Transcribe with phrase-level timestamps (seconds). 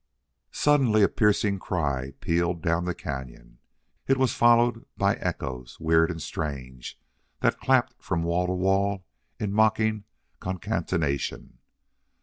[0.55, 3.57] Suddenly a piercing cry pealed down the cañon.
[4.07, 6.99] It was followed by echoes, weird and strange,
[7.41, 9.05] that clapped from wall to wall
[9.39, 10.05] in mocking
[10.39, 11.59] concatenation.